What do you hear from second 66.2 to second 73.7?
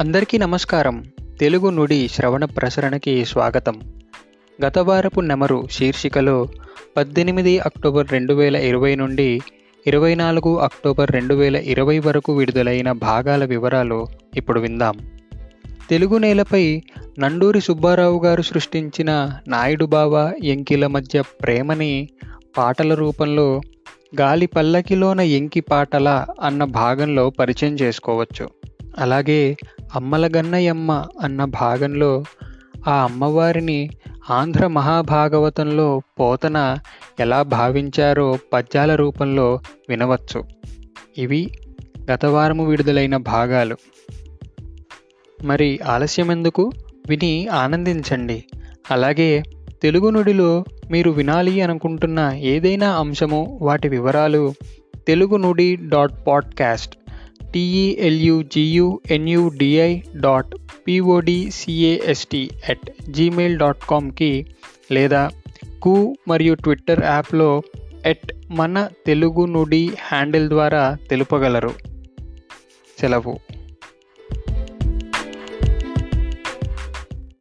మరియు ట్విట్టర్ యాప్లో ఎట్ మన తెలుగు నుడి హ్యాండిల్ ద్వారా తెలుపగలరు. సెలవు.